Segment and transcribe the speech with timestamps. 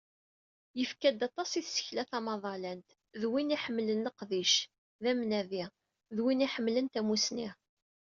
[0.79, 4.55] Yefka-d aṭas i tsekla tamaḍalant, d win iḥemmlen leqdic,
[5.03, 5.65] d amnadi,
[6.15, 7.49] d win iḥemmlen tamussni.